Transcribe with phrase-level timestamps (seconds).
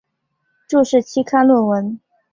[0.67, 1.99] 注释期刊论文